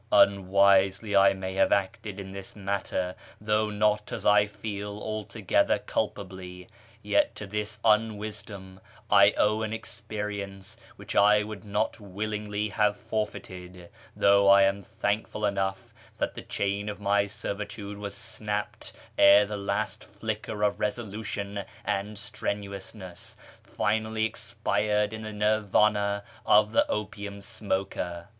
[0.11, 6.67] Unwisely I may have acted in this matter, though not, as I feel, altogether culpably;
[7.03, 8.79] yet to this unwisdom
[9.11, 15.45] I owe an experience which I would not willingly have forfeited, though I am thankful
[15.45, 21.63] enough that the chain of my servitude was snapped ere the last flicker of resolution
[21.85, 28.29] and strenuous ness finally expired in the Nirvana of the opium smoker.